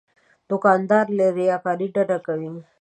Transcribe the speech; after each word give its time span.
دوکاندار 0.49 1.05
له 1.17 1.25
ریاکارۍ 1.37 1.87
ډډه 1.95 2.17
کوي. 2.27 2.53